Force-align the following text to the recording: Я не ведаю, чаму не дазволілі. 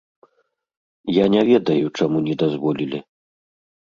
Я 1.15 1.25
не 1.35 1.43
ведаю, 1.49 1.85
чаму 1.99 2.17
не 2.29 2.35
дазволілі. 2.45 2.99